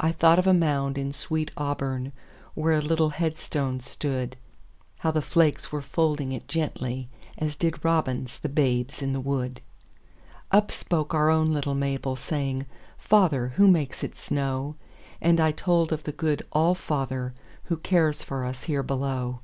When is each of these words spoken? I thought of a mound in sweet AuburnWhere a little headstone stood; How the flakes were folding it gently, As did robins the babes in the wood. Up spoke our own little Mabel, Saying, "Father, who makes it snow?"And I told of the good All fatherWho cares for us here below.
I 0.00 0.10
thought 0.10 0.40
of 0.40 0.48
a 0.48 0.52
mound 0.52 0.98
in 0.98 1.12
sweet 1.12 1.52
AuburnWhere 1.56 2.12
a 2.82 2.84
little 2.84 3.10
headstone 3.10 3.78
stood; 3.78 4.34
How 4.98 5.12
the 5.12 5.22
flakes 5.22 5.70
were 5.70 5.80
folding 5.82 6.32
it 6.32 6.48
gently, 6.48 7.08
As 7.38 7.54
did 7.54 7.84
robins 7.84 8.40
the 8.40 8.48
babes 8.48 9.02
in 9.02 9.12
the 9.12 9.20
wood. 9.20 9.60
Up 10.50 10.72
spoke 10.72 11.14
our 11.14 11.30
own 11.30 11.52
little 11.54 11.76
Mabel, 11.76 12.16
Saying, 12.16 12.66
"Father, 12.98 13.50
who 13.54 13.68
makes 13.68 14.02
it 14.02 14.16
snow?"And 14.16 15.38
I 15.38 15.52
told 15.52 15.92
of 15.92 16.02
the 16.02 16.10
good 16.10 16.44
All 16.50 16.74
fatherWho 16.74 17.80
cares 17.84 18.24
for 18.24 18.44
us 18.44 18.64
here 18.64 18.82
below. 18.82 19.42